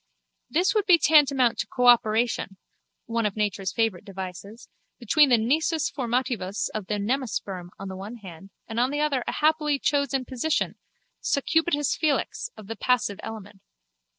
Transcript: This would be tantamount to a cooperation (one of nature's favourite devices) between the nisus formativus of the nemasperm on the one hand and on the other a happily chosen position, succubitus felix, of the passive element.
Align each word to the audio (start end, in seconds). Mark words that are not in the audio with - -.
This 0.49 0.73
would 0.73 0.87
be 0.87 0.97
tantamount 0.97 1.59
to 1.59 1.65
a 1.67 1.69
cooperation 1.75 2.57
(one 3.05 3.27
of 3.27 3.35
nature's 3.35 3.71
favourite 3.71 4.03
devices) 4.03 4.67
between 4.97 5.29
the 5.29 5.37
nisus 5.37 5.91
formativus 5.91 6.69
of 6.73 6.87
the 6.87 6.95
nemasperm 6.97 7.69
on 7.77 7.87
the 7.87 7.95
one 7.95 8.15
hand 8.15 8.49
and 8.67 8.79
on 8.79 8.89
the 8.89 8.99
other 8.99 9.23
a 9.27 9.31
happily 9.33 9.77
chosen 9.77 10.25
position, 10.25 10.73
succubitus 11.19 11.95
felix, 11.95 12.49
of 12.57 12.65
the 12.65 12.75
passive 12.75 13.19
element. 13.21 13.61